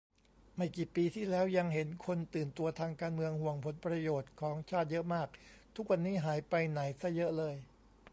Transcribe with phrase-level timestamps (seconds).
[0.55, 5.27] ไม่กี่ปีที่แล้วยังเห็นคนตื่นตัวทางการเมือง ห่วงผลประโยชน์ของชาติเยอะมาก
[5.75, 7.55] ทุกวันนี้หายไปไหนซะเยอะเลย